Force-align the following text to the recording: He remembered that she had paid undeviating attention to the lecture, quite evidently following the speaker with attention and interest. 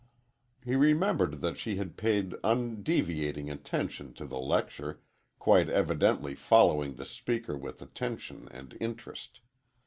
He 0.65 0.73
remembered 0.75 1.41
that 1.41 1.59
she 1.59 1.75
had 1.75 1.95
paid 1.95 2.33
undeviating 2.43 3.51
attention 3.51 4.13
to 4.15 4.25
the 4.25 4.39
lecture, 4.39 4.99
quite 5.37 5.69
evidently 5.69 6.33
following 6.33 6.95
the 6.95 7.05
speaker 7.05 7.55
with 7.55 7.83
attention 7.83 8.47
and 8.49 8.75
interest. 8.79 9.41